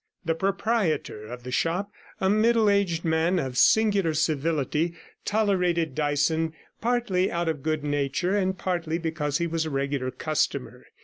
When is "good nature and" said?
7.61-8.57